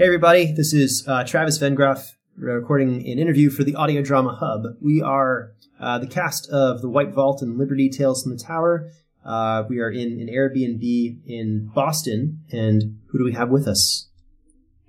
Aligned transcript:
Hey, 0.00 0.06
everybody. 0.06 0.50
This 0.50 0.72
is 0.72 1.04
uh, 1.06 1.24
Travis 1.24 1.58
Vengroff 1.58 2.14
recording 2.34 3.06
an 3.06 3.18
interview 3.18 3.50
for 3.50 3.64
the 3.64 3.74
Audio 3.74 4.00
Drama 4.00 4.34
Hub. 4.34 4.62
We 4.80 5.02
are 5.02 5.52
uh, 5.78 5.98
the 5.98 6.06
cast 6.06 6.48
of 6.48 6.80
The 6.80 6.88
White 6.88 7.12
Vault 7.12 7.42
and 7.42 7.58
Liberty 7.58 7.90
Tales 7.90 8.22
from 8.22 8.32
the 8.32 8.42
Tower. 8.42 8.90
Uh, 9.26 9.64
we 9.68 9.78
are 9.78 9.90
in 9.90 10.18
an 10.18 10.28
Airbnb 10.32 11.20
in 11.26 11.70
Boston. 11.74 12.40
And 12.50 12.98
who 13.08 13.18
do 13.18 13.24
we 13.26 13.34
have 13.34 13.50
with 13.50 13.68
us? 13.68 14.08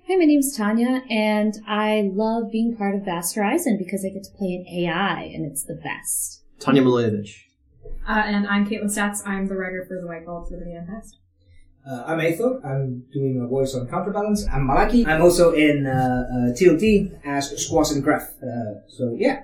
Hi, 0.08 0.16
my 0.16 0.24
name's 0.24 0.56
Tanja, 0.56 1.02
and 1.10 1.60
I 1.68 2.10
love 2.14 2.50
being 2.50 2.74
part 2.74 2.94
of 2.94 3.04
Vast 3.04 3.34
Horizon 3.34 3.76
because 3.76 4.06
I 4.06 4.08
get 4.08 4.24
to 4.24 4.30
play 4.30 4.54
an 4.54 4.66
AI, 4.66 5.24
and 5.24 5.44
it's 5.44 5.64
the 5.64 5.74
best. 5.74 6.42
Tanja 6.58 6.82
Milojevic. 6.82 7.36
Uh, 8.08 8.12
and 8.12 8.46
I'm 8.46 8.66
Kaitlin 8.66 8.84
Statz. 8.84 9.18
I'm 9.26 9.46
the 9.46 9.56
writer 9.56 9.84
for 9.86 10.00
The 10.00 10.06
White 10.06 10.24
Vault 10.24 10.48
for 10.48 10.56
the 10.56 10.64
Manifest. 10.64 11.18
Uh, 11.84 12.04
I'm 12.06 12.18
Eyþór. 12.18 12.64
I'm 12.64 13.04
doing 13.12 13.40
a 13.44 13.48
voice 13.48 13.74
on 13.74 13.88
Counterbalance. 13.88 14.46
I'm 14.46 14.68
Malaki. 14.68 15.04
I'm 15.04 15.20
also 15.20 15.52
in 15.52 15.84
uh, 15.84 15.90
uh, 15.90 16.34
TLD 16.54 17.18
as 17.24 17.50
Squash 17.60 17.90
and 17.90 18.04
Graph. 18.04 18.30
Uh, 18.40 18.86
so 18.88 19.16
yeah. 19.18 19.42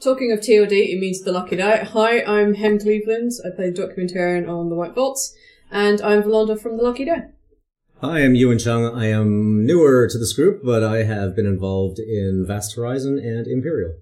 Talking 0.00 0.32
of 0.32 0.40
TOD, 0.40 0.72
it 0.72 0.98
means 0.98 1.22
the 1.22 1.32
lucky 1.32 1.56
die. 1.56 1.84
Hi, 1.84 2.22
I'm 2.24 2.54
Hem 2.54 2.78
Cleveland. 2.80 3.30
I 3.44 3.54
play 3.54 3.70
documentarian 3.70 4.48
on 4.48 4.68
The 4.68 4.74
White 4.74 4.94
Vaults, 4.94 5.34
and 5.70 6.02
I'm 6.02 6.22
Valanda 6.22 6.60
from 6.60 6.76
The 6.76 6.82
Lucky 6.82 7.04
Die. 7.04 7.28
Hi, 8.02 8.18
I'm 8.18 8.34
Ewan 8.34 8.58
Chung. 8.58 8.84
I 8.84 9.06
am 9.06 9.64
newer 9.64 10.06
to 10.08 10.18
this 10.18 10.34
group, 10.34 10.62
but 10.64 10.82
I 10.82 11.04
have 11.04 11.34
been 11.34 11.46
involved 11.46 11.98
in 11.98 12.44
Vast 12.46 12.76
Horizon 12.76 13.18
and 13.18 13.46
Imperial. 13.46 13.94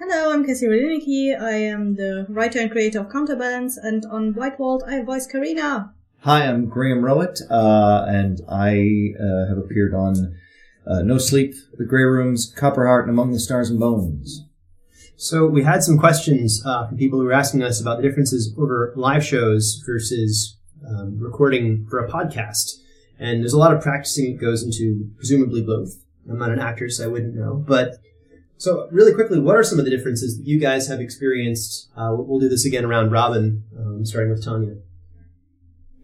Hello, 0.00 0.32
I'm 0.32 0.44
Kessi 0.44 0.66
Riliniki. 0.66 1.40
I 1.40 1.52
am 1.52 1.94
the 1.94 2.26
writer 2.28 2.58
and 2.58 2.70
creator 2.70 3.00
of 3.00 3.12
Counterbalance, 3.12 3.76
and 3.76 4.04
on 4.06 4.34
White 4.34 4.56
Vault, 4.56 4.82
I 4.88 5.02
voice 5.02 5.26
Karina. 5.26 5.92
Hi, 6.24 6.46
I'm 6.46 6.66
Graham 6.66 7.02
Rowat, 7.02 7.40
uh, 7.50 8.04
and 8.06 8.42
I 8.48 9.10
uh, 9.20 9.48
have 9.48 9.58
appeared 9.58 9.92
on 9.92 10.38
uh, 10.86 11.02
No 11.02 11.18
Sleep, 11.18 11.52
The 11.76 11.84
Grey 11.84 12.04
Rooms, 12.04 12.54
Copper 12.56 12.86
Heart, 12.86 13.08
and 13.08 13.10
Among 13.10 13.32
the 13.32 13.40
Stars 13.40 13.70
and 13.70 13.80
Bones. 13.80 14.44
So 15.16 15.48
we 15.48 15.64
had 15.64 15.82
some 15.82 15.98
questions 15.98 16.62
uh, 16.64 16.86
from 16.86 16.96
people 16.96 17.18
who 17.18 17.24
were 17.24 17.32
asking 17.32 17.64
us 17.64 17.80
about 17.80 17.96
the 17.96 18.04
differences 18.04 18.54
over 18.56 18.92
live 18.94 19.26
shows 19.26 19.82
versus 19.84 20.56
um, 20.88 21.18
recording 21.18 21.88
for 21.90 21.98
a 21.98 22.08
podcast. 22.08 22.76
And 23.18 23.40
there's 23.40 23.52
a 23.52 23.58
lot 23.58 23.74
of 23.74 23.82
practicing 23.82 24.36
that 24.36 24.40
goes 24.40 24.62
into 24.62 25.10
presumably 25.16 25.60
both. 25.60 26.04
I'm 26.30 26.38
not 26.38 26.52
an 26.52 26.60
actor, 26.60 26.88
so 26.88 27.02
I 27.02 27.08
wouldn't 27.08 27.34
know. 27.34 27.64
But 27.66 27.96
so 28.58 28.86
really 28.92 29.12
quickly, 29.12 29.40
what 29.40 29.56
are 29.56 29.64
some 29.64 29.80
of 29.80 29.84
the 29.84 29.90
differences 29.90 30.38
that 30.38 30.46
you 30.46 30.60
guys 30.60 30.86
have 30.86 31.00
experienced? 31.00 31.90
Uh, 31.96 32.14
we'll 32.16 32.38
do 32.38 32.48
this 32.48 32.64
again 32.64 32.84
around 32.84 33.10
Robin, 33.10 33.64
um, 33.76 34.06
starting 34.06 34.30
with 34.30 34.46
Tanja. 34.46 34.82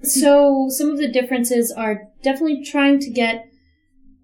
So 0.02 0.68
some 0.70 0.90
of 0.90 0.98
the 0.98 1.10
differences 1.10 1.72
are 1.72 2.08
definitely 2.22 2.64
trying 2.64 3.00
to 3.00 3.10
get 3.10 3.48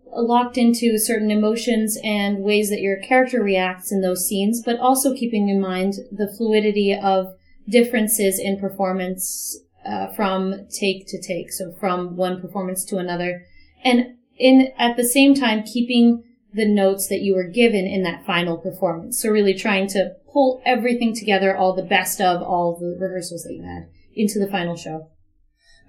locked 0.06 0.56
into 0.56 0.98
certain 0.98 1.30
emotions 1.30 1.98
and 2.04 2.42
ways 2.42 2.70
that 2.70 2.80
your 2.80 2.98
character 2.98 3.42
reacts 3.42 3.90
in 3.90 4.00
those 4.00 4.26
scenes, 4.26 4.62
but 4.62 4.78
also 4.78 5.14
keeping 5.14 5.48
in 5.48 5.60
mind 5.60 5.94
the 6.12 6.32
fluidity 6.36 6.94
of 6.94 7.34
differences 7.68 8.38
in 8.38 8.58
performance 8.58 9.58
uh, 9.84 10.08
from 10.08 10.66
take 10.70 11.06
to 11.08 11.20
take, 11.20 11.52
so 11.52 11.72
from 11.72 12.16
one 12.16 12.40
performance 12.40 12.84
to 12.84 12.98
another, 12.98 13.44
and 13.82 14.14
in 14.38 14.72
at 14.78 14.96
the 14.96 15.04
same 15.04 15.34
time 15.34 15.62
keeping 15.62 16.22
the 16.54 16.66
notes 16.66 17.08
that 17.08 17.20
you 17.20 17.34
were 17.34 17.48
given 17.48 17.84
in 17.84 18.02
that 18.04 18.24
final 18.24 18.56
performance. 18.56 19.20
So 19.20 19.28
really 19.28 19.54
trying 19.54 19.88
to 19.88 20.14
pull 20.32 20.62
everything 20.64 21.14
together, 21.14 21.56
all 21.56 21.74
the 21.74 21.82
best 21.82 22.20
of 22.20 22.42
all 22.42 22.76
the 22.76 22.96
rehearsals 22.98 23.42
that 23.42 23.54
you 23.54 23.62
had 23.62 23.88
into 24.14 24.38
the 24.38 24.50
final 24.50 24.76
show 24.76 25.10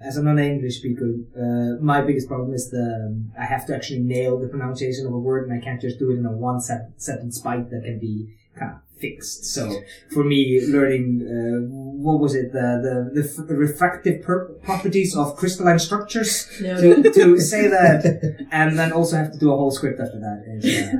as 0.00 0.16
a 0.16 0.22
non-English 0.22 0.78
speaker, 0.78 1.14
uh, 1.36 1.82
my 1.82 2.00
biggest 2.02 2.28
problem 2.28 2.52
is 2.54 2.70
the 2.70 3.06
um, 3.08 3.32
I 3.38 3.44
have 3.44 3.66
to 3.66 3.74
actually 3.74 4.00
nail 4.00 4.38
the 4.38 4.48
pronunciation 4.48 5.06
of 5.06 5.12
a 5.12 5.18
word, 5.18 5.48
and 5.48 5.52
I 5.58 5.64
can't 5.64 5.80
just 5.80 5.98
do 5.98 6.10
it 6.10 6.18
in 6.18 6.26
a 6.26 6.32
one 6.32 6.60
set, 6.60 6.90
sentence 6.96 7.38
bite 7.40 7.70
that 7.70 7.82
can 7.84 7.98
be 7.98 8.34
kind 8.58 8.72
of 8.72 8.78
fixed. 9.00 9.44
So 9.46 9.70
for 10.12 10.24
me, 10.24 10.60
learning 10.68 11.06
uh, 11.26 11.66
what 12.06 12.20
was 12.20 12.34
it 12.34 12.52
the 12.52 12.68
the, 13.12 13.20
the 13.22 13.28
f- 13.28 13.44
refractive 13.48 14.22
per- 14.22 14.48
properties 14.64 15.16
of 15.16 15.36
crystalline 15.36 15.78
structures 15.78 16.48
Yeah. 16.60 16.76
to, 16.80 17.02
to 17.12 17.38
say 17.40 17.68
that, 17.68 18.46
and 18.50 18.78
then 18.78 18.92
also 18.92 19.16
have 19.16 19.32
to 19.32 19.38
do 19.38 19.52
a 19.52 19.56
whole 19.56 19.70
script 19.70 19.98
after 20.00 20.18
that 20.20 20.44
is 20.46 20.88
uh, 20.88 20.96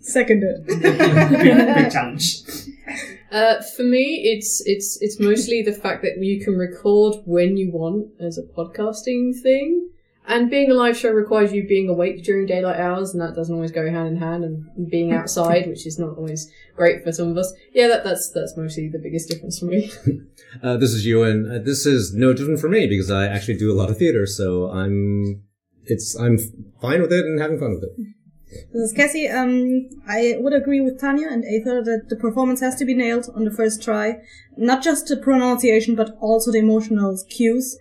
Seconded. 0.00 0.66
big, 0.66 0.82
big, 0.82 1.74
big 1.74 1.90
challenge. 1.90 2.42
Uh, 3.30 3.60
for 3.76 3.82
me, 3.82 4.22
it's 4.24 4.62
it's 4.66 5.00
it's 5.00 5.18
mostly 5.18 5.62
the 5.62 5.72
fact 5.72 6.02
that 6.02 6.22
you 6.22 6.44
can 6.44 6.54
record 6.54 7.16
when 7.24 7.56
you 7.56 7.70
want 7.72 8.08
as 8.20 8.38
a 8.38 8.42
podcasting 8.42 9.34
thing, 9.40 9.88
and 10.28 10.48
being 10.48 10.70
a 10.70 10.74
live 10.74 10.96
show 10.96 11.10
requires 11.10 11.52
you 11.52 11.66
being 11.66 11.88
awake 11.88 12.22
during 12.22 12.46
daylight 12.46 12.78
hours, 12.78 13.12
and 13.12 13.20
that 13.20 13.34
doesn't 13.34 13.54
always 13.54 13.72
go 13.72 13.90
hand 13.90 14.08
in 14.08 14.16
hand. 14.16 14.44
And 14.44 14.90
being 14.90 15.12
outside, 15.12 15.66
which 15.66 15.86
is 15.86 15.98
not 15.98 16.16
always 16.16 16.50
great 16.76 17.02
for 17.02 17.12
some 17.12 17.28
of 17.28 17.36
us. 17.36 17.52
Yeah, 17.72 17.88
that 17.88 18.04
that's 18.04 18.30
that's 18.30 18.56
mostly 18.56 18.88
the 18.88 18.98
biggest 18.98 19.28
difference 19.28 19.58
for 19.58 19.66
me. 19.66 19.90
Uh, 20.62 20.76
this 20.76 20.92
is 20.92 21.04
Ewan. 21.04 21.50
Uh, 21.50 21.58
this 21.62 21.84
is 21.84 22.14
no 22.14 22.32
different 22.32 22.58
for 22.58 22.68
me 22.68 22.86
because 22.86 23.10
I 23.10 23.26
actually 23.26 23.58
do 23.58 23.70
a 23.70 23.76
lot 23.76 23.90
of 23.90 23.98
theater, 23.98 24.24
so 24.24 24.70
I'm 24.70 25.42
it's 25.84 26.14
I'm 26.18 26.38
fine 26.80 27.02
with 27.02 27.12
it 27.12 27.26
and 27.26 27.38
having 27.38 27.58
fun 27.58 27.74
with 27.74 27.84
it. 27.84 27.90
This 28.48 28.92
is 28.92 28.94
Kessi. 28.94 29.32
Um, 29.32 29.88
I 30.06 30.36
would 30.38 30.52
agree 30.52 30.80
with 30.80 31.00
Tanja 31.00 31.32
and 31.32 31.44
Eyþór 31.44 31.84
that 31.84 32.08
the 32.08 32.16
performance 32.16 32.60
has 32.60 32.76
to 32.76 32.84
be 32.84 32.94
nailed 32.94 33.28
on 33.34 33.44
the 33.44 33.50
first 33.50 33.82
try. 33.82 34.20
Not 34.56 34.84
just 34.84 35.08
the 35.08 35.16
pronunciation, 35.16 35.96
but 35.96 36.16
also 36.20 36.52
the 36.52 36.58
emotional 36.58 37.18
cues. 37.28 37.76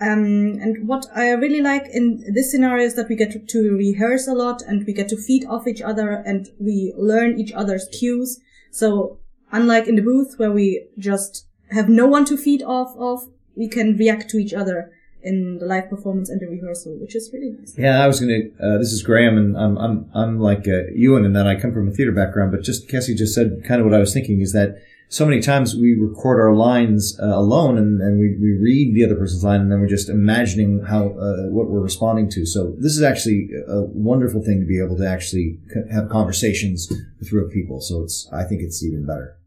Um, 0.00 0.58
and 0.60 0.88
what 0.88 1.06
I 1.14 1.30
really 1.30 1.60
like 1.60 1.86
in 1.92 2.24
this 2.34 2.50
scenario 2.50 2.84
is 2.84 2.94
that 2.94 3.08
we 3.08 3.16
get 3.16 3.32
to, 3.32 3.38
to 3.38 3.76
rehearse 3.76 4.26
a 4.26 4.34
lot 4.34 4.62
and 4.62 4.84
we 4.86 4.92
get 4.92 5.08
to 5.10 5.16
feed 5.16 5.44
off 5.46 5.66
each 5.66 5.82
other 5.82 6.10
and 6.10 6.48
we 6.58 6.94
learn 6.96 7.38
each 7.38 7.52
other's 7.52 7.88
cues. 7.98 8.40
So 8.72 9.18
unlike 9.52 9.86
in 9.86 9.96
the 9.96 10.02
booth 10.02 10.34
where 10.36 10.52
we 10.52 10.88
just 10.98 11.46
have 11.70 11.88
no 11.88 12.06
one 12.06 12.24
to 12.26 12.36
feed 12.36 12.62
off 12.62 12.94
of, 12.96 13.28
we 13.56 13.68
can 13.68 13.96
react 13.96 14.30
to 14.30 14.38
each 14.38 14.54
other 14.54 14.92
in 15.22 15.58
the 15.58 15.66
live 15.66 15.90
performance 15.90 16.28
and 16.28 16.40
the 16.40 16.46
rehearsal, 16.46 16.96
which 16.98 17.14
is 17.16 17.30
really 17.32 17.50
nice. 17.50 17.74
Yeah, 17.76 18.02
I 18.02 18.06
was 18.06 18.20
gonna. 18.20 18.40
Uh, 18.60 18.78
this 18.78 18.92
is 18.92 19.02
Graham, 19.02 19.36
and 19.36 19.56
I'm 19.56 19.76
I'm 19.78 20.10
I'm 20.14 20.40
like 20.40 20.66
uh, 20.68 20.90
Ewan 20.94 21.24
in 21.24 21.32
that 21.32 21.46
I 21.46 21.56
come 21.56 21.72
from 21.72 21.88
a 21.88 21.92
theater 21.92 22.12
background. 22.12 22.52
But 22.52 22.62
just 22.62 22.88
Kessi 22.88 23.16
just 23.16 23.34
said 23.34 23.62
kind 23.64 23.80
of 23.80 23.86
what 23.86 23.94
I 23.94 23.98
was 23.98 24.12
thinking 24.12 24.40
is 24.40 24.52
that 24.52 24.76
so 25.10 25.24
many 25.24 25.40
times 25.40 25.74
we 25.74 25.94
record 25.94 26.38
our 26.38 26.54
lines 26.54 27.18
uh, 27.20 27.26
alone, 27.26 27.78
and, 27.78 28.00
and 28.00 28.20
we, 28.20 28.36
we 28.40 28.52
read 28.58 28.94
the 28.94 29.04
other 29.04 29.16
person's 29.16 29.42
line, 29.42 29.60
and 29.62 29.72
then 29.72 29.80
we're 29.80 29.88
just 29.88 30.10
imagining 30.10 30.84
how 30.86 31.08
uh, 31.08 31.48
what 31.48 31.68
we're 31.68 31.80
responding 31.80 32.28
to. 32.30 32.44
So 32.44 32.74
this 32.78 32.92
is 32.92 33.02
actually 33.02 33.48
a 33.66 33.82
wonderful 33.82 34.42
thing 34.42 34.60
to 34.60 34.66
be 34.66 34.82
able 34.82 34.96
to 34.98 35.08
actually 35.08 35.58
have 35.90 36.10
conversations 36.10 36.92
with 37.18 37.32
real 37.32 37.48
people. 37.48 37.80
So 37.80 38.02
it's 38.02 38.28
I 38.32 38.44
think 38.44 38.62
it's 38.62 38.84
even 38.84 39.06
better. 39.06 39.37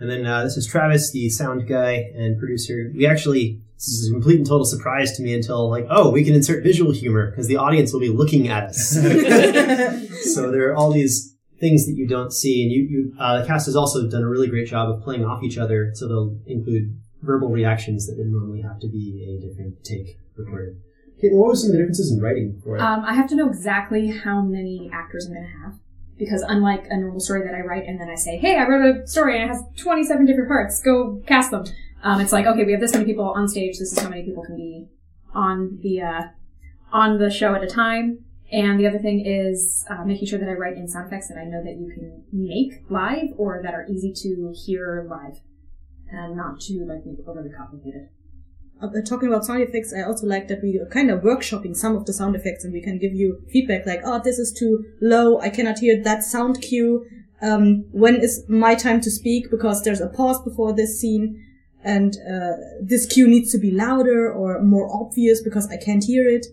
And 0.00 0.10
then 0.10 0.26
uh, 0.26 0.42
this 0.42 0.56
is 0.56 0.66
Travis, 0.66 1.12
the 1.12 1.28
sound 1.28 1.68
guy 1.68 2.10
and 2.16 2.38
producer. 2.38 2.90
We 2.96 3.06
actually, 3.06 3.60
this 3.76 3.88
is 3.88 4.08
a 4.08 4.12
complete 4.12 4.38
and 4.38 4.46
total 4.46 4.64
surprise 4.64 5.14
to 5.18 5.22
me 5.22 5.34
until 5.34 5.68
like, 5.68 5.86
oh, 5.90 6.10
we 6.10 6.24
can 6.24 6.34
insert 6.34 6.64
visual 6.64 6.90
humor 6.90 7.30
because 7.30 7.48
the 7.48 7.58
audience 7.58 7.92
will 7.92 8.00
be 8.00 8.08
looking 8.08 8.48
at 8.48 8.64
us. 8.64 8.90
so 10.34 10.50
there 10.50 10.70
are 10.70 10.74
all 10.74 10.90
these 10.90 11.36
things 11.60 11.84
that 11.86 11.92
you 11.92 12.08
don't 12.08 12.32
see, 12.32 12.62
and 12.62 12.72
you, 12.72 12.82
you 12.82 13.14
uh, 13.20 13.42
the 13.42 13.46
cast 13.46 13.66
has 13.66 13.76
also 13.76 14.08
done 14.08 14.22
a 14.22 14.28
really 14.28 14.48
great 14.48 14.66
job 14.66 14.88
of 14.88 15.02
playing 15.02 15.26
off 15.26 15.42
each 15.42 15.58
other. 15.58 15.90
So 15.94 16.08
they'll 16.08 16.38
include 16.46 16.98
verbal 17.20 17.50
reactions 17.50 18.06
that 18.06 18.16
would 18.16 18.28
normally 18.28 18.62
have 18.62 18.80
to 18.80 18.88
be 18.88 19.38
a 19.38 19.46
different 19.46 19.84
take 19.84 20.18
recorded. 20.34 20.76
Kaitlin, 21.22 21.36
what 21.36 21.48
were 21.48 21.54
some 21.54 21.68
of 21.68 21.72
the 21.72 21.78
differences 21.78 22.10
in 22.10 22.20
writing 22.20 22.58
for 22.64 22.76
it? 22.76 22.80
Um, 22.80 23.04
I 23.04 23.12
have 23.12 23.28
to 23.28 23.36
know 23.36 23.46
exactly 23.46 24.08
how 24.08 24.40
many 24.40 24.90
actors 24.90 25.26
I'm 25.26 25.34
going 25.34 25.46
to 25.46 25.58
have. 25.64 25.78
Because 26.20 26.42
unlike 26.42 26.84
a 26.90 26.96
normal 26.98 27.18
story 27.18 27.42
that 27.44 27.54
I 27.54 27.60
write 27.60 27.86
and 27.86 27.98
then 27.98 28.10
I 28.10 28.14
say, 28.14 28.36
hey, 28.36 28.58
I 28.58 28.68
wrote 28.68 29.04
a 29.04 29.06
story 29.06 29.40
and 29.40 29.50
it 29.50 29.54
has 29.54 29.64
27 29.76 30.26
different 30.26 30.48
parts, 30.48 30.80
go 30.82 31.22
cast 31.26 31.50
them. 31.50 31.64
Um, 32.02 32.20
it's 32.20 32.30
like, 32.30 32.46
okay, 32.46 32.64
we 32.64 32.72
have 32.72 32.80
this 32.80 32.92
many 32.92 33.06
people 33.06 33.24
on 33.24 33.48
stage, 33.48 33.78
this 33.78 33.92
is 33.92 33.98
how 33.98 34.10
many 34.10 34.22
people 34.22 34.44
can 34.44 34.56
be 34.56 34.86
on 35.34 35.78
the, 35.82 36.02
uh, 36.02 36.22
on 36.92 37.18
the 37.18 37.30
show 37.30 37.54
at 37.54 37.64
a 37.64 37.66
time. 37.66 38.18
And 38.52 38.78
the 38.78 38.86
other 38.86 38.98
thing 38.98 39.24
is 39.24 39.84
uh, 39.88 40.04
making 40.04 40.28
sure 40.28 40.38
that 40.38 40.48
I 40.48 40.52
write 40.52 40.76
in 40.76 40.88
sound 40.88 41.06
effects 41.06 41.28
that 41.28 41.38
I 41.38 41.44
know 41.44 41.64
that 41.64 41.76
you 41.76 41.90
can 41.90 42.24
make 42.32 42.84
live 42.90 43.28
or 43.38 43.62
that 43.62 43.74
are 43.74 43.86
easy 43.88 44.12
to 44.12 44.52
hear 44.54 45.06
live 45.08 45.40
and 46.10 46.36
not 46.36 46.60
to 46.60 46.84
like 46.84 47.06
make 47.06 47.26
overly 47.26 47.50
complicated. 47.50 48.08
Uh, 48.82 48.88
talking 49.06 49.28
about 49.28 49.44
sound 49.44 49.62
effects, 49.62 49.92
I 49.92 50.02
also 50.02 50.26
like 50.26 50.48
that 50.48 50.62
we 50.62 50.78
are 50.78 50.86
kind 50.86 51.10
of 51.10 51.20
workshopping 51.20 51.76
some 51.76 51.96
of 51.96 52.06
the 52.06 52.14
sound 52.14 52.34
effects 52.34 52.64
and 52.64 52.72
we 52.72 52.80
can 52.80 52.98
give 52.98 53.12
you 53.12 53.42
feedback 53.52 53.84
like, 53.84 54.00
oh, 54.04 54.20
this 54.24 54.38
is 54.38 54.52
too 54.52 54.84
low. 55.02 55.38
I 55.40 55.50
cannot 55.50 55.78
hear 55.80 56.02
that 56.02 56.24
sound 56.24 56.62
cue. 56.62 57.06
Um, 57.42 57.84
when 57.92 58.16
is 58.16 58.44
my 58.48 58.74
time 58.74 59.00
to 59.02 59.10
speak? 59.10 59.50
Because 59.50 59.82
there's 59.82 60.00
a 60.00 60.08
pause 60.08 60.42
before 60.42 60.72
this 60.72 60.98
scene 60.98 61.46
and, 61.84 62.16
uh, 62.30 62.52
this 62.80 63.06
cue 63.06 63.28
needs 63.28 63.52
to 63.52 63.58
be 63.58 63.70
louder 63.70 64.32
or 64.32 64.62
more 64.62 64.88
obvious 64.90 65.42
because 65.42 65.68
I 65.68 65.76
can't 65.76 66.04
hear 66.04 66.28
it. 66.28 66.46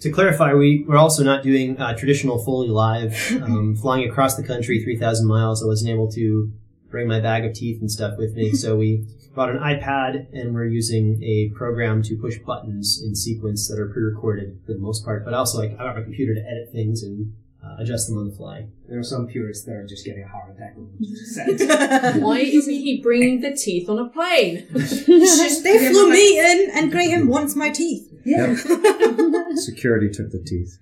To 0.00 0.10
clarify, 0.10 0.52
we, 0.52 0.84
we're 0.86 0.98
also 0.98 1.24
not 1.24 1.42
doing 1.42 1.78
uh, 1.78 1.96
traditional 1.96 2.38
Foley 2.38 2.68
live. 2.68 3.14
Um, 3.46 3.76
flying 3.76 4.08
across 4.08 4.34
the 4.34 4.42
country 4.42 4.82
3,000 4.82 5.26
miles, 5.26 5.62
I 5.62 5.66
wasn't 5.66 5.90
able 5.90 6.10
to 6.12 6.52
bring 6.90 7.08
my 7.08 7.20
bag 7.20 7.44
of 7.44 7.54
teeth 7.54 7.80
and 7.80 7.90
stuff 7.90 8.14
with 8.18 8.34
me. 8.34 8.52
So 8.56 8.76
we 8.76 9.06
bought 9.34 9.50
an 9.50 9.58
iPad 9.58 10.32
and 10.32 10.54
we're 10.54 10.66
using 10.66 11.22
a 11.22 11.50
program 11.54 12.02
to 12.04 12.16
push 12.16 12.38
buttons 12.38 13.02
in 13.04 13.14
sequence 13.14 13.68
that 13.68 13.78
are 13.78 13.88
pre-recorded 13.88 14.60
for 14.64 14.72
the 14.72 14.78
most 14.78 15.04
part. 15.04 15.24
But 15.24 15.34
also, 15.34 15.58
like, 15.58 15.72
I 15.72 15.84
got 15.84 15.96
my 15.96 16.02
computer 16.02 16.34
to 16.34 16.40
edit 16.40 16.70
things 16.72 17.02
and 17.02 17.34
uh, 17.62 17.76
adjust 17.78 18.08
them 18.08 18.18
on 18.18 18.30
the 18.30 18.34
fly. 18.34 18.66
There 18.88 18.98
are 18.98 19.04
some 19.04 19.26
purists 19.26 19.64
that 19.66 19.72
are 19.72 19.86
just 19.86 20.04
getting 20.04 20.22
a 20.22 20.28
heart 20.28 20.54
attack 20.54 20.76
when 20.76 20.88
you 20.98 21.16
said. 21.16 22.22
Why 22.22 22.38
isn't 22.38 22.72
he 22.72 23.00
bringing 23.02 23.40
the 23.40 23.54
teeth 23.54 23.88
on 23.88 23.98
a 23.98 24.08
plane? 24.08 24.66
they 24.72 25.90
flew 25.90 26.10
me 26.10 26.38
in, 26.38 26.70
and 26.72 26.90
Graham 26.90 27.28
wants 27.28 27.56
my 27.56 27.70
teeth. 27.70 28.08
Yeah. 28.24 28.54
Security 29.54 30.10
took 30.10 30.30
the 30.30 30.42
teeth. 30.44 30.78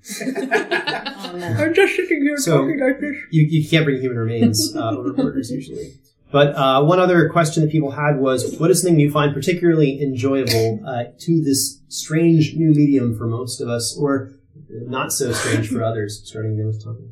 No. 1.36 1.46
I'm 1.46 1.74
just 1.74 1.94
sitting 1.96 2.22
here 2.22 2.36
So- 2.36 2.58
talking 2.62 2.80
like 2.80 3.00
this. 3.00 3.16
You, 3.30 3.42
you 3.48 3.68
can't 3.68 3.84
bring 3.84 4.00
human 4.00 4.18
remains 4.18 4.74
uh, 4.76 4.90
over 4.96 5.12
borders 5.12 5.50
usually. 5.50 5.94
But 6.32 6.56
uh, 6.56 6.82
one 6.82 6.98
other 6.98 7.28
question 7.28 7.62
that 7.62 7.70
people 7.70 7.92
had 7.92 8.18
was, 8.18 8.58
what 8.58 8.68
is 8.70 8.82
something 8.82 8.98
you 8.98 9.10
find 9.10 9.32
particularly 9.32 10.02
enjoyable 10.02 10.80
uh, 10.84 11.04
to 11.20 11.40
this 11.42 11.80
strange 11.88 12.54
new 12.56 12.70
medium 12.70 13.16
for 13.16 13.28
most 13.28 13.60
of 13.60 13.68
us, 13.68 13.96
or 13.96 14.32
not 14.68 15.12
so 15.12 15.30
strange 15.32 15.68
for 15.68 15.84
others? 15.84 16.22
Starting 16.24 16.54
again 16.54 16.66
with 16.66 16.84
Tanja. 16.84 17.08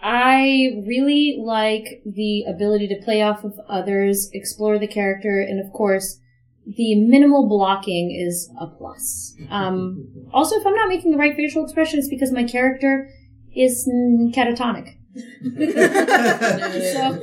I 0.00 0.82
really 0.86 1.36
like 1.40 2.02
the 2.06 2.44
ability 2.44 2.86
to 2.88 3.02
play 3.02 3.22
off 3.22 3.42
of 3.42 3.58
others, 3.68 4.30
explore 4.32 4.78
the 4.78 4.86
character, 4.86 5.40
and 5.40 5.58
of 5.64 5.72
course, 5.72 6.20
the 6.66 6.96
minimal 6.96 7.48
blocking 7.48 8.10
is 8.10 8.50
a 8.60 8.66
plus. 8.66 9.34
Um, 9.50 10.08
also, 10.32 10.56
if 10.56 10.66
I'm 10.66 10.74
not 10.74 10.88
making 10.88 11.12
the 11.12 11.18
right 11.18 11.36
facial 11.36 11.64
expression, 11.64 11.98
it's 11.98 12.08
because 12.08 12.32
my 12.32 12.44
character 12.44 13.08
is 13.54 13.88
mm, 13.88 14.34
catatonic. 14.34 14.96
so, 16.92 17.18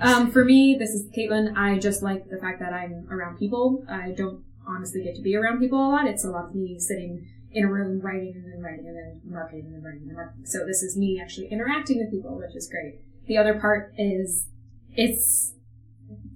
Um, 0.00 0.30
for 0.30 0.44
me, 0.44 0.76
this 0.78 0.90
is 0.90 1.08
Kaitlin. 1.10 1.56
I 1.56 1.78
just 1.78 2.02
like 2.02 2.28
the 2.28 2.38
fact 2.38 2.60
that 2.60 2.72
I'm 2.72 3.06
around 3.10 3.38
people. 3.38 3.84
I 3.88 4.12
don't 4.12 4.44
honestly 4.66 5.02
get 5.02 5.16
to 5.16 5.22
be 5.22 5.34
around 5.34 5.58
people 5.58 5.78
a 5.78 5.90
lot. 5.90 6.06
It's 6.06 6.24
a 6.24 6.30
lot 6.30 6.46
of 6.46 6.54
me 6.54 6.78
sitting 6.78 7.26
in 7.50 7.64
a 7.64 7.72
room 7.72 8.00
writing 8.00 8.34
and 8.36 8.52
then 8.52 8.60
writing 8.60 8.86
and 8.86 8.96
then 8.96 9.20
marking 9.24 9.60
and 9.60 9.74
then 9.74 9.82
writing 9.82 10.02
and 10.02 10.10
then 10.10 10.16
marking. 10.16 10.46
So 10.46 10.64
this 10.66 10.82
is 10.82 10.96
me 10.96 11.20
actually 11.20 11.48
interacting 11.48 11.98
with 11.98 12.10
people, 12.10 12.36
which 12.36 12.54
is 12.54 12.68
great. 12.68 13.00
The 13.26 13.38
other 13.38 13.58
part 13.58 13.92
is 13.96 14.46
it's 14.94 15.54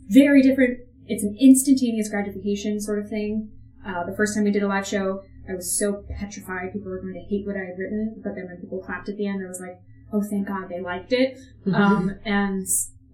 very 0.09 0.43
different. 0.43 0.81
It's 1.07 1.25
an 1.25 1.37
instantaneous 1.41 2.09
gratification 2.09 2.81
sort 2.81 2.99
of 2.99 3.09
thing. 3.09 3.51
Uh, 3.87 4.05
the 4.05 4.15
first 4.15 4.35
time 4.35 4.45
we 4.45 4.51
did 4.51 4.63
a 4.63 4.69
live 4.69 4.87
show, 4.87 5.23
I 5.49 5.55
was 5.55 5.77
so 5.77 6.05
petrified 6.19 6.73
people 6.73 6.91
were 6.91 7.01
going 7.01 7.15
to 7.15 7.21
hate 7.29 7.47
what 7.47 7.57
I 7.57 7.61
had 7.61 7.79
written, 7.79 8.21
but 8.23 8.35
then 8.37 8.47
when 8.47 8.59
people 8.59 8.79
clapped 8.79 9.09
at 9.09 9.17
the 9.17 9.27
end, 9.27 9.43
I 9.45 9.49
was 9.49 9.61
like, 9.61 9.81
oh, 10.13 10.23
thank 10.23 10.47
God 10.47 10.69
they 10.69 10.81
liked 10.81 11.13
it. 11.13 11.39
Um, 11.75 12.15
and 12.25 12.67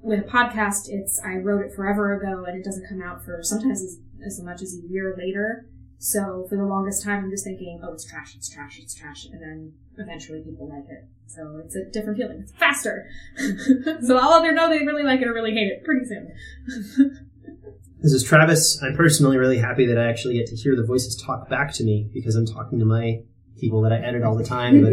with 0.02 0.20
a 0.20 0.28
podcast, 0.28 0.88
it's 0.88 1.20
I 1.24 1.36
wrote 1.36 1.64
it 1.64 1.74
forever 1.74 2.14
ago, 2.14 2.44
and 2.44 2.58
it 2.58 2.64
doesn't 2.64 2.88
come 2.88 3.02
out 3.02 3.24
for 3.24 3.40
sometimes 3.42 3.82
as, 3.82 3.98
as 4.24 4.40
much 4.42 4.62
as 4.62 4.74
a 4.74 4.92
year 4.92 5.14
later. 5.16 5.66
So 5.98 6.46
for 6.48 6.56
the 6.56 6.64
longest 6.64 7.02
time, 7.02 7.24
I'm 7.24 7.30
just 7.30 7.44
thinking, 7.44 7.80
oh, 7.82 7.92
it's 7.92 8.04
trash, 8.04 8.34
it's 8.36 8.48
trash, 8.48 8.78
it's 8.78 8.94
trash, 8.94 9.26
and 9.26 9.42
then 9.42 9.72
eventually 9.96 10.40
people 10.40 10.68
like 10.68 10.88
it. 10.88 11.04
So 11.26 11.60
it's 11.64 11.74
a 11.74 11.84
different 11.86 12.18
feeling. 12.18 12.38
It's 12.40 12.52
faster. 12.52 13.10
so 14.06 14.16
I'll 14.16 14.40
either 14.40 14.52
know 14.52 14.68
they 14.68 14.86
really 14.86 15.02
like 15.02 15.20
it 15.20 15.28
or 15.28 15.34
really 15.34 15.52
hate 15.52 15.68
it 15.68 15.84
pretty 15.84 16.06
soon. 16.06 16.32
This 18.00 18.12
is 18.12 18.22
Travis. 18.22 18.80
I'm 18.80 18.94
personally 18.94 19.38
really 19.38 19.58
happy 19.58 19.86
that 19.86 19.98
I 19.98 20.08
actually 20.08 20.34
get 20.34 20.46
to 20.48 20.56
hear 20.56 20.76
the 20.76 20.84
voices 20.84 21.20
talk 21.20 21.48
back 21.48 21.72
to 21.74 21.84
me 21.84 22.08
because 22.14 22.36
I'm 22.36 22.46
talking 22.46 22.78
to 22.78 22.84
my 22.84 23.22
people 23.58 23.82
that 23.82 23.92
I 23.92 23.98
edit 23.98 24.22
all 24.22 24.36
the 24.36 24.44
time, 24.44 24.82
but 24.84 24.92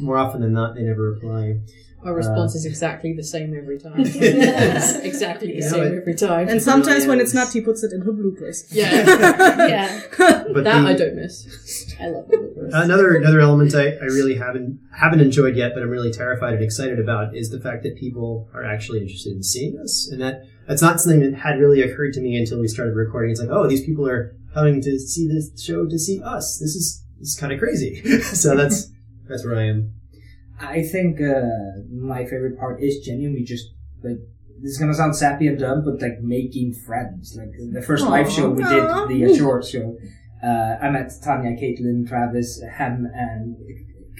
more 0.00 0.18
often 0.18 0.40
than 0.40 0.52
not, 0.52 0.74
they 0.74 0.82
never 0.82 1.02
reply. 1.02 1.60
Our 2.04 2.12
uh, 2.12 2.16
response 2.16 2.54
is 2.54 2.66
exactly 2.66 3.12
the 3.14 3.24
same 3.24 3.56
every 3.56 3.78
time. 3.78 3.98
Yes. 4.04 5.00
exactly 5.00 5.48
the 5.48 5.54
You 5.54 5.60
know 5.62 5.68
same 5.68 5.92
it. 5.94 5.98
every 5.98 6.14
time. 6.14 6.48
And 6.48 6.62
sometimes 6.62 7.04
really 7.04 7.08
when 7.08 7.20
is. 7.20 7.28
it's 7.28 7.34
not, 7.34 7.52
he 7.52 7.60
puts 7.60 7.82
it 7.82 7.92
in 7.92 8.02
her 8.02 8.12
bloopers. 8.12 8.66
yeah, 8.70 8.92
yeah, 9.66 10.00
But 10.18 10.64
that 10.64 10.82
the- 10.82 10.88
I 10.88 10.94
don't 10.94 11.16
miss. 11.16 11.94
I 12.00 12.08
love 12.08 12.26
it. 12.30 12.40
Another 12.72 13.16
another 13.16 13.40
element 13.40 13.74
I, 13.74 13.92
I 13.96 14.04
really 14.06 14.34
haven't 14.36 14.78
haven't 14.92 15.20
enjoyed 15.20 15.56
yet, 15.56 15.72
but 15.74 15.82
I'm 15.82 15.90
really 15.90 16.12
terrified 16.12 16.54
and 16.54 16.62
excited 16.62 16.98
about 17.00 17.34
is 17.36 17.50
the 17.50 17.60
fact 17.60 17.82
that 17.84 17.96
people 17.96 18.48
are 18.54 18.64
actually 18.64 19.00
interested 19.00 19.32
in 19.34 19.42
seeing 19.42 19.78
us, 19.78 20.08
and 20.10 20.20
that 20.20 20.42
that's 20.68 20.82
not 20.82 21.00
something 21.00 21.20
that 21.22 21.38
had 21.38 21.58
really 21.58 21.80
occurred 21.82 22.12
to 22.14 22.20
me 22.20 22.36
until 22.36 22.60
we 22.60 22.68
started 22.68 22.94
recording. 22.94 23.30
It's 23.30 23.40
like, 23.40 23.50
oh, 23.50 23.66
these 23.68 23.84
people 23.84 24.06
are 24.08 24.36
coming 24.52 24.80
to 24.82 24.98
see 24.98 25.26
this 25.28 25.50
show 25.62 25.86
to 25.86 25.98
see 25.98 26.20
us. 26.22 26.58
This 26.58 26.74
is 26.74 27.02
this 27.18 27.28
is 27.30 27.36
kind 27.38 27.52
of 27.52 27.58
crazy. 27.58 28.20
so 28.22 28.56
that's 28.56 28.90
that's 29.28 29.44
where 29.44 29.56
I 29.56 29.64
am. 29.68 29.92
I 30.60 30.82
think 30.82 31.20
uh, 31.20 31.42
my 31.90 32.24
favorite 32.24 32.58
part 32.58 32.82
is 32.82 32.98
genuinely 33.00 33.44
just 33.44 33.66
like 34.02 34.18
this 34.62 34.72
is 34.72 34.78
gonna 34.78 34.94
sound 34.94 35.16
sappy 35.16 35.48
and 35.48 35.58
dumb, 35.58 35.84
but 35.84 36.00
like 36.00 36.20
making 36.20 36.74
friends. 36.74 37.36
Like 37.38 37.52
the 37.72 37.82
first 37.82 38.04
live 38.06 38.30
show 38.30 38.50
we 38.50 38.62
did, 38.62 38.84
Aw. 38.84 39.06
the 39.06 39.26
uh, 39.26 39.36
short 39.36 39.64
show. 39.64 39.96
Uh, 40.42 40.76
I 40.80 40.90
met 40.90 41.08
Tanja, 41.24 41.58
Kaitlin, 41.60 42.06
Travis, 42.08 42.62
Hem, 42.62 43.06
and 43.12 43.56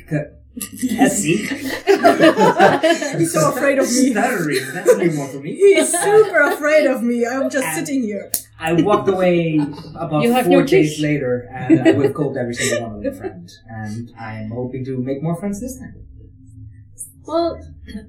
K- 0.08 0.30
Kessi. 0.58 1.46
He's 3.18 3.32
so 3.32 3.50
afraid 3.50 3.78
of 3.78 3.86
me. 3.86 4.10
Stuttering. 4.12 4.72
That's 4.72 4.92
a 4.92 4.98
new 4.98 5.18
one 5.18 5.30
for 5.30 5.40
me. 5.40 5.54
He's 5.54 5.92
super 5.92 6.40
afraid 6.40 6.86
of 6.86 7.02
me. 7.02 7.26
I'm 7.26 7.50
just 7.50 7.74
sitting 7.74 8.02
here. 8.02 8.30
I 8.58 8.72
walked 8.72 9.08
away 9.08 9.60
about 9.94 10.22
You 10.22 10.32
have 10.32 10.46
four 10.46 10.60
no 10.62 10.66
days 10.66 10.98
later, 10.98 11.48
and 11.52 11.86
I 11.86 11.92
would 11.92 12.06
have 12.06 12.14
called 12.14 12.36
every 12.38 12.54
single 12.54 12.88
one 12.88 12.96
of 12.96 13.02
them 13.02 13.14
friends. 13.14 13.60
And 13.68 14.12
I 14.18 14.38
am 14.38 14.50
hoping 14.50 14.84
to 14.86 14.98
make 14.98 15.22
more 15.22 15.36
friends 15.36 15.60
this 15.60 15.78
time. 15.78 16.06
Well, 17.26 17.60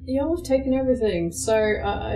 y'all 0.06 0.36
have 0.36 0.46
taken 0.46 0.74
everything, 0.74 1.32
so 1.32 1.56
I, 1.56 1.90
I 1.90 2.16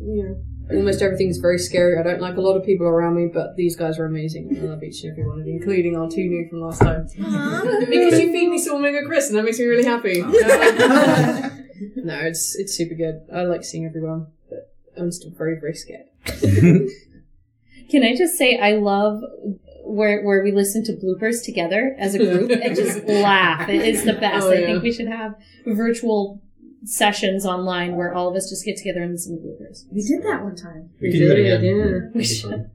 you 0.00 0.22
know, 0.22 0.76
almost 0.76 1.02
everything's 1.02 1.38
very 1.38 1.58
scary. 1.58 1.98
I 1.98 2.02
don't 2.02 2.20
like 2.20 2.36
a 2.36 2.40
lot 2.40 2.56
of 2.56 2.64
people 2.64 2.86
around 2.86 3.16
me, 3.16 3.30
but 3.32 3.56
these 3.56 3.76
guys 3.76 3.98
are 3.98 4.04
amazing. 4.04 4.56
I 4.58 4.64
love 4.64 4.82
each 4.82 5.02
and 5.02 5.12
every 5.12 5.26
one 5.26 5.40
of 5.40 5.46
you, 5.46 5.54
including 5.54 5.96
our 5.96 6.08
two 6.08 6.24
new 6.24 6.48
from 6.48 6.60
last 6.60 6.80
time. 6.80 7.08
because 7.16 8.20
you 8.20 8.32
feed 8.32 8.48
me 8.48 8.58
so 8.58 8.76
Omega 8.76 9.06
Chris, 9.06 9.28
and 9.28 9.38
that 9.38 9.44
makes 9.44 9.58
me 9.58 9.64
really 9.64 9.84
happy. 9.84 10.20
no, 11.96 12.18
it's 12.20 12.54
it's 12.56 12.74
super 12.74 12.94
good. 12.94 13.22
I 13.34 13.42
like 13.42 13.64
seeing 13.64 13.86
everyone, 13.86 14.28
but 14.48 14.72
I'm 14.96 15.10
still 15.10 15.30
very 15.30 15.58
very 15.58 15.74
scared. 15.74 16.06
Can 17.90 18.04
I 18.04 18.16
just 18.16 18.38
say 18.38 18.58
I 18.58 18.72
love 18.76 19.22
where 19.92 20.22
where 20.22 20.42
we 20.42 20.52
listen 20.52 20.82
to 20.84 20.92
bloopers 20.92 21.44
together 21.44 21.94
as 21.98 22.14
a 22.14 22.18
group 22.18 22.50
and 22.50 22.74
just 22.82 23.04
laugh. 23.04 23.68
It 23.68 23.82
is 23.82 24.04
the 24.04 24.14
best. 24.14 24.46
Oh, 24.46 24.52
I 24.52 24.56
think 24.56 24.82
we 24.82 24.92
should 24.92 25.08
have 25.08 25.34
virtual 25.66 26.40
sessions 26.84 27.44
online 27.46 27.96
where 27.96 28.12
all 28.12 28.28
of 28.28 28.34
us 28.34 28.48
just 28.48 28.64
get 28.64 28.76
together 28.76 29.02
and 29.02 29.12
listen 29.12 29.36
to 29.36 29.42
bloopers. 29.46 29.84
We 29.92 30.02
did 30.02 30.22
that 30.24 30.42
one 30.42 30.56
time. 30.56 30.90
We 31.00 31.10
can 31.10 31.20
do 31.20 31.30
it 31.30 31.38
again. 31.38 31.64
Yeah. 31.64 31.84
That'd 31.84 32.12
be 32.14 32.24
fun. 32.24 32.70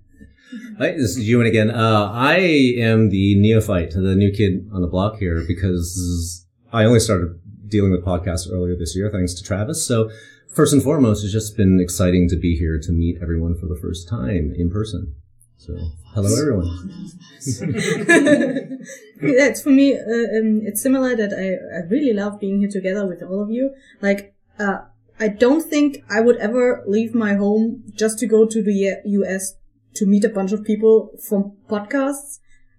Hi, 0.78 0.92
this 0.92 1.18
is 1.18 1.28
Ewan 1.28 1.46
again. 1.46 1.72
Uh, 1.72 2.10
I 2.14 2.38
am 2.78 3.10
the 3.10 3.36
neophyte, 3.36 3.92
the 3.92 4.16
new 4.16 4.32
kid 4.32 4.70
on 4.72 4.82
the 4.82 4.88
block 4.88 5.18
here, 5.18 5.44
because 5.46 6.46
I 6.72 6.86
only 6.86 7.02
started 7.02 7.38
dealing 7.68 7.92
with 7.92 8.06
podcasts 8.06 8.50
earlier 8.50 8.78
this 8.78 8.96
year, 8.96 9.10
thanks 9.12 9.34
to 9.34 9.44
Travis. 9.44 9.86
So, 9.86 10.10
first 10.56 10.72
and 10.72 10.82
foremost, 10.82 11.26
it's 11.26 11.34
just 11.34 11.58
been 11.58 11.82
exciting 11.82 12.30
to 12.30 12.38
be 12.38 12.56
here 12.56 12.80
to 12.80 12.92
meet 12.94 13.18
everyone 13.22 13.56
for 13.60 13.66
the 13.66 13.76
first 13.76 14.08
time 14.08 14.54
in 14.56 14.70
person. 14.70 15.16
So, 15.58 15.76
hello, 16.14 16.30
everyone. 16.40 17.12
yeah, 19.22 19.48
it's 19.50 19.62
for 19.64 19.72
me. 19.72 19.96
Uh, 19.98 20.38
um, 20.38 20.62
it's 20.64 20.84
similar 20.84 21.16
that 21.16 21.34
I, 21.34 21.78
I 21.78 21.80
really 21.90 22.14
love 22.14 22.40
being 22.40 22.60
here 22.60 22.70
together 22.70 23.08
with 23.08 23.24
all 23.24 23.42
of 23.42 23.50
you. 23.50 23.74
Like, 24.00 24.36
uh, 24.60 24.82
I 25.20 25.30
don't 25.30 25.64
think 25.64 26.04
I 26.10 26.22
would 26.22 26.38
ever 26.38 26.84
leave 26.86 27.16
my 27.16 27.34
home 27.34 27.84
just 27.96 28.20
to 28.20 28.28
go 28.28 28.46
to 28.46 28.62
the 28.62 29.02
US 29.04 29.56
to 29.96 30.06
meet 30.06 30.24
a 30.24 30.30
bunch 30.30 30.52
of 30.52 30.64
people 30.64 31.10
from 31.28 31.54
podcasts. 31.68 32.38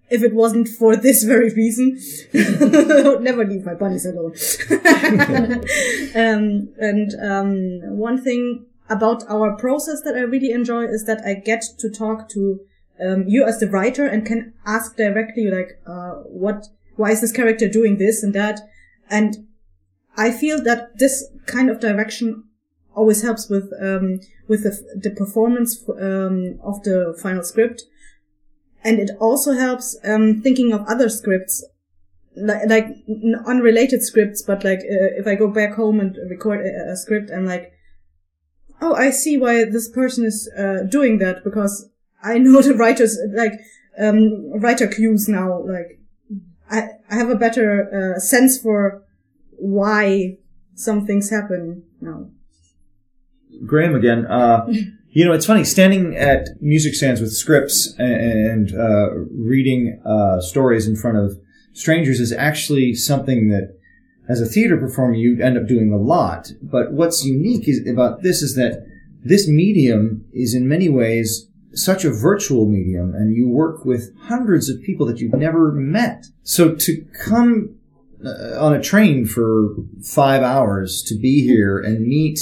If 0.09 0.23
it 0.23 0.33
wasn't 0.33 0.69
for 0.69 0.95
this 1.05 1.23
very 1.23 1.49
reason, 1.53 1.99
I 2.33 3.09
would 3.09 3.21
never 3.21 3.45
leave 3.45 3.65
my 3.65 3.75
bunnies 3.75 4.05
alone. 4.05 4.35
um, 6.15 6.69
and 6.79 7.13
um, 7.21 7.97
one 7.97 8.23
thing 8.23 8.67
about 8.89 9.29
our 9.29 9.55
process 9.57 10.01
that 10.03 10.15
I 10.15 10.21
really 10.21 10.51
enjoy 10.51 10.85
is 10.85 11.03
that 11.05 11.21
I 11.25 11.33
get 11.33 11.63
to 11.79 11.89
talk 11.89 12.29
to 12.29 12.61
um, 13.05 13.25
you 13.27 13.43
as 13.45 13.59
the 13.59 13.69
writer 13.69 14.05
and 14.05 14.25
can 14.25 14.53
ask 14.65 14.95
directly 14.95 15.49
like, 15.49 15.79
uh, 15.87 16.15
what, 16.25 16.67
why 16.95 17.11
is 17.11 17.21
this 17.21 17.31
character 17.31 17.67
doing 17.69 17.97
this 17.97 18.23
and 18.23 18.33
that? 18.35 18.59
And 19.09 19.47
I 20.17 20.31
feel 20.31 20.61
that 20.63 20.97
this 20.97 21.25
kind 21.45 21.69
of 21.69 21.79
direction 21.79 22.43
always 22.95 23.21
helps 23.21 23.49
with, 23.49 23.71
um, 23.81 24.19
with 24.47 24.63
the, 24.63 24.99
the 25.01 25.11
performance, 25.11 25.81
um, 25.89 26.59
of 26.61 26.83
the 26.83 27.17
final 27.21 27.43
script. 27.43 27.83
And 28.83 28.99
it 28.99 29.11
also 29.19 29.53
helps, 29.53 29.97
um, 30.03 30.41
thinking 30.41 30.73
of 30.73 30.85
other 30.87 31.09
scripts, 31.09 31.65
like, 32.35 32.67
like 32.67 32.85
unrelated 33.45 34.03
scripts, 34.03 34.41
but 34.41 34.63
like, 34.63 34.79
uh, 34.79 35.15
if 35.17 35.27
I 35.27 35.35
go 35.35 35.47
back 35.47 35.75
home 35.75 35.99
and 35.99 36.17
record 36.29 36.65
a, 36.65 36.91
a 36.91 36.95
script, 36.95 37.31
I'm 37.31 37.45
like, 37.45 37.71
oh, 38.81 38.93
I 38.93 39.11
see 39.11 39.37
why 39.37 39.65
this 39.65 39.89
person 39.89 40.25
is, 40.25 40.49
uh, 40.57 40.83
doing 40.89 41.19
that 41.19 41.43
because 41.43 41.89
I 42.23 42.37
know 42.37 42.61
the 42.61 42.75
writers 42.75 43.17
like 43.33 43.53
um 43.99 44.59
writer 44.59 44.87
cues 44.87 45.27
now. 45.27 45.61
Like 45.61 45.99
I 46.69 46.89
I 47.09 47.15
have 47.15 47.29
a 47.29 47.35
better 47.35 48.15
uh, 48.15 48.19
sense 48.19 48.59
for 48.59 49.03
why 49.57 50.37
some 50.75 51.05
things 51.05 51.29
happen 51.29 51.83
now. 52.01 52.29
Graham 53.65 53.95
again. 53.95 54.25
Uh, 54.25 54.67
you 55.11 55.25
know, 55.25 55.33
it's 55.33 55.45
funny 55.45 55.63
standing 55.63 56.15
at 56.15 56.49
music 56.61 56.93
stands 56.93 57.19
with 57.19 57.31
scripts 57.31 57.93
and, 57.97 58.69
and 58.69 58.79
uh, 58.79 59.09
reading 59.31 60.01
uh, 60.05 60.39
stories 60.39 60.87
in 60.87 60.95
front 60.95 61.17
of 61.17 61.39
strangers 61.73 62.19
is 62.19 62.31
actually 62.31 62.93
something 62.93 63.49
that, 63.49 63.75
as 64.27 64.41
a 64.41 64.45
theater 64.45 64.77
performer, 64.77 65.15
you 65.15 65.41
end 65.41 65.57
up 65.57 65.67
doing 65.67 65.91
a 65.91 65.97
lot. 65.97 66.51
But 66.61 66.93
what's 66.93 67.25
unique 67.25 67.67
is, 67.67 67.87
about 67.87 68.21
this 68.21 68.41
is 68.41 68.55
that 68.55 68.85
this 69.23 69.47
medium 69.47 70.25
is 70.31 70.53
in 70.53 70.67
many 70.67 70.87
ways 70.87 71.48
such 71.73 72.03
a 72.03 72.11
virtual 72.11 72.67
medium, 72.67 73.13
and 73.13 73.35
you 73.35 73.47
work 73.47 73.85
with 73.85 74.15
hundreds 74.21 74.69
of 74.69 74.81
people 74.81 75.05
that 75.05 75.19
you've 75.19 75.33
never 75.33 75.71
met. 75.71 76.25
So 76.43 76.75
to 76.75 77.05
come 77.25 77.75
uh, 78.23 78.59
on 78.59 78.73
a 78.73 78.81
train 78.81 79.25
for 79.25 79.75
five 80.03 80.41
hours 80.41 81.03
to 81.07 81.17
be 81.17 81.41
here 81.45 81.79
and 81.79 82.07
meet 82.07 82.39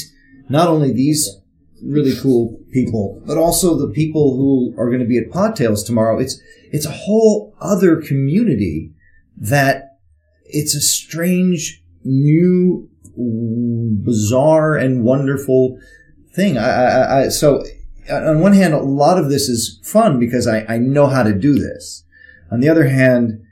not 0.49 0.67
only 0.67 0.91
these 0.91 1.29
really 1.83 2.15
cool 2.19 2.59
people, 2.71 3.21
but 3.25 3.37
also 3.37 3.77
the 3.77 3.93
people 3.93 4.35
who 4.35 4.73
are 4.79 4.87
going 4.87 5.01
to 5.01 5.05
be 5.05 5.17
at 5.17 5.29
PodTales 5.29 5.85
tomorrow. 5.85 6.19
It's 6.19 6.41
it's 6.71 6.85
a 6.85 6.91
whole 6.91 7.55
other 7.59 8.01
community 8.01 8.91
that 9.37 9.99
it's 10.45 10.73
a 10.73 10.81
strange, 10.81 11.83
new, 12.03 12.89
bizarre, 14.03 14.75
and 14.75 15.03
wonderful 15.03 15.79
thing. 16.33 16.57
I, 16.57 16.69
I, 16.69 17.21
I 17.25 17.27
so 17.29 17.63
on 18.09 18.39
one 18.39 18.53
hand, 18.53 18.73
a 18.73 18.79
lot 18.79 19.17
of 19.17 19.29
this 19.29 19.49
is 19.49 19.79
fun 19.83 20.19
because 20.19 20.47
I, 20.47 20.65
I 20.67 20.77
know 20.77 21.07
how 21.07 21.23
to 21.23 21.33
do 21.33 21.55
this. 21.55 22.03
On 22.51 22.59
the 22.59 22.69
other 22.69 22.87
hand, 22.87 23.43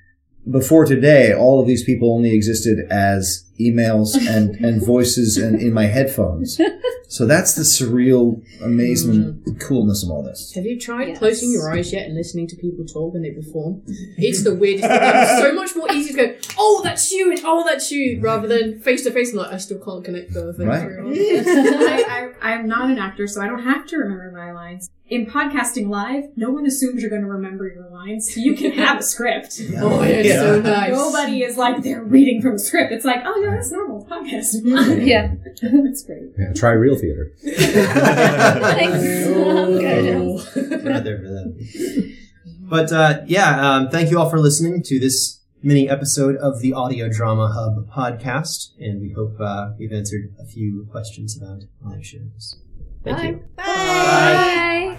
before 0.49 0.85
today, 0.85 1.33
all 1.33 1.59
of 1.59 1.67
these 1.67 1.83
people 1.83 2.13
only 2.13 2.33
existed 2.33 2.79
as 2.89 3.45
emails 3.59 4.15
and, 4.15 4.55
and 4.65 4.85
voices 4.85 5.37
and 5.37 5.61
in 5.61 5.73
my 5.73 5.85
headphones. 5.85 6.59
So 7.07 7.25
that's 7.25 7.53
the 7.53 7.61
surreal 7.61 8.41
amazement, 8.63 9.45
mm. 9.45 9.59
coolness 9.59 10.03
of 10.03 10.09
all 10.09 10.23
this. 10.23 10.53
Have 10.55 10.65
you 10.65 10.79
tried 10.79 11.09
Yes. 11.09 11.19
closing 11.19 11.51
your 11.51 11.71
eyes 11.71 11.93
yet 11.93 12.07
and 12.07 12.15
listening 12.15 12.47
to 12.47 12.55
people 12.55 12.83
talk 12.85 13.13
when 13.13 13.21
they 13.21 13.31
perform? 13.31 13.81
It's 14.17 14.43
the 14.43 14.55
weirdest 14.55 14.87
thing. 14.87 14.99
It's 15.01 15.41
so 15.41 15.53
much 15.53 15.75
more 15.75 15.91
easy 15.91 16.13
to 16.13 16.17
go, 16.17 16.35
oh, 16.57 16.81
that's 16.83 17.11
you, 17.11 17.31
and 17.31 17.39
oh, 17.45 17.63
that's 17.63 17.91
you, 17.91 18.19
rather 18.21 18.47
than 18.47 18.79
face 18.79 19.03
to 19.03 19.11
face. 19.11 19.31
I'm 19.31 19.39
like, 19.39 19.53
I 19.53 19.57
still 19.57 19.79
can't 19.79 20.03
connect 20.03 20.33
the 20.33 20.53
things. 20.53 20.67
Right. 20.67 20.85
I, 21.47 22.31
I, 22.41 22.53
I'm 22.53 22.67
not 22.67 22.89
an 22.89 22.97
actor, 22.97 23.27
so 23.27 23.41
I 23.41 23.47
don't 23.47 23.63
have 23.63 23.85
to 23.87 23.97
remember 23.97 24.31
my 24.35 24.51
lines. 24.51 24.89
In 25.07 25.27
podcasting 25.27 25.89
live, 25.89 26.23
no 26.35 26.49
one 26.49 26.65
assumes 26.65 27.01
you're 27.01 27.11
going 27.11 27.21
to 27.21 27.27
remember 27.29 27.67
your 27.67 27.87
lines. 27.89 28.35
You 28.35 28.55
can 28.55 28.71
have 28.71 28.99
a 28.99 29.03
script. 29.03 29.61
Oh, 29.77 30.01
yeah, 30.01 30.07
it's 30.09 30.33
so 30.39 30.61
nice. 30.61 30.91
Nobody 30.91 31.43
is 31.43 31.57
like 31.57 31.83
they're 31.83 32.03
reading 32.03 32.41
from 32.41 32.55
a 32.55 32.59
script. 32.59 32.91
It's 32.91 33.05
like, 33.05 33.21
oh 33.23 33.39
yeah, 33.45 33.55
that's 33.55 33.71
normal. 33.71 34.05
Podcast. 34.05 34.55
yeah. 35.05 35.33
that's 35.61 36.03
great. 36.03 36.31
Yeah, 36.37 36.53
try 36.53 36.71
real 36.71 36.97
theater. 36.97 37.31
Thanks. 37.43 39.03
Good. 39.03 40.83
We're 40.83 40.91
not 40.91 41.03
there 41.03 41.17
for 41.17 41.23
that. 41.23 42.15
But 42.61 42.91
uh, 42.91 43.21
yeah, 43.27 43.75
um, 43.75 43.89
thank 43.89 44.09
you 44.09 44.19
all 44.19 44.29
for 44.29 44.39
listening 44.39 44.81
to 44.83 44.99
this 44.99 45.41
mini 45.61 45.89
episode 45.89 46.35
of 46.37 46.61
the 46.61 46.73
Audio 46.73 47.09
Drama 47.09 47.51
Hub 47.53 47.89
podcast, 47.89 48.71
and 48.79 49.01
we 49.01 49.11
hope 49.13 49.39
uh, 49.39 49.71
we've 49.77 49.93
answered 49.93 50.33
a 50.39 50.45
few 50.45 50.87
questions 50.91 51.37
about 51.37 51.63
live 51.81 52.05
shows. 52.05 52.59
Thank 53.03 53.23
you. 53.23 53.43
Bye. 53.55 54.94